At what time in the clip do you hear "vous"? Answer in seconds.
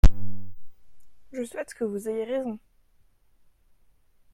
1.83-2.09